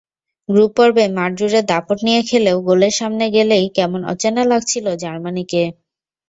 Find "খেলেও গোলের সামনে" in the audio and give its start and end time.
2.29-3.25